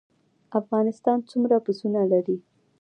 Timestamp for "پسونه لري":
1.65-2.37